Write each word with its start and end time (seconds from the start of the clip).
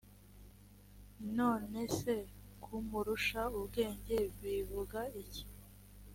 none 1.37 1.79
se 1.99 2.13
kumurusha 2.63 3.41
ubwenge 3.57 4.17
bivuga 4.41 4.99
iki? 5.23 5.43